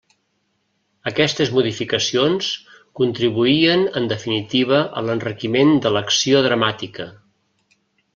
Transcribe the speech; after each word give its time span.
Aquestes 1.09 1.49
modificacions 1.57 2.47
contribuïen 2.99 3.83
en 4.01 4.09
definitiva 4.13 4.79
a 5.03 5.07
l'enriquiment 5.11 5.75
de 5.85 5.93
l'acció 5.99 6.43
dramàtica. 6.47 7.07